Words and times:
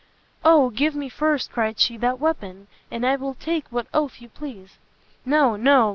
"Oh 0.43 0.71
give 0.71 0.95
me 0.95 1.09
first," 1.09 1.51
cried 1.51 1.79
she, 1.79 1.95
"that 1.97 2.19
weapon, 2.19 2.65
and 2.89 3.05
I 3.05 3.15
will 3.17 3.35
take 3.35 3.67
what 3.69 3.85
oath 3.93 4.19
you 4.19 4.29
please!" 4.29 4.79
"No, 5.25 5.55
no! 5.55 5.89